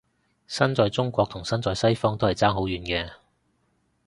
[0.47, 3.11] 身在中國同身在西方都係爭好遠嘅